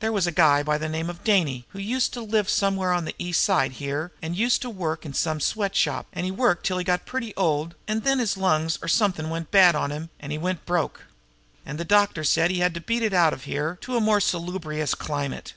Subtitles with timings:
[0.00, 3.04] There was a guy by the name of Dainey who used to live somewhere on
[3.04, 6.32] the East Side here, an' he used to work in some sweat shop, an' he
[6.32, 9.92] worked till he got pretty old, an' then his lungs, or something, went bad on
[9.92, 11.02] him, an' he went broke.
[11.64, 14.18] An' the doctor said he had to beat it out of here to a more
[14.18, 15.54] salubrious climate.